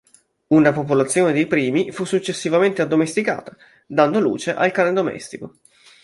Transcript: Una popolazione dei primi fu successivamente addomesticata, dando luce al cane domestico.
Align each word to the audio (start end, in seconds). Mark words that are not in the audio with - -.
Una 0.47 0.71
popolazione 0.71 1.31
dei 1.31 1.45
primi 1.45 1.91
fu 1.91 2.05
successivamente 2.05 2.81
addomesticata, 2.81 3.55
dando 3.85 4.19
luce 4.19 4.51
al 4.51 4.71
cane 4.71 4.91
domestico. 4.93 5.57